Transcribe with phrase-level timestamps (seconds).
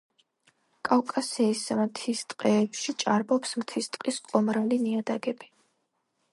[0.87, 5.55] კავკასიის მთის ტყეებში ჭარბობს მთის ტყის ყომრალი ნიადაგები.